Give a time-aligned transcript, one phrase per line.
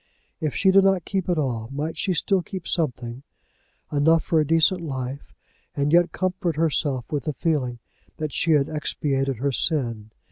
[0.39, 3.21] If she did not keep it all might she still keep something,
[3.91, 5.31] enough for decent life,
[5.75, 7.77] and yet comfort herself with the feeling
[8.17, 10.09] that she had expiated her sin?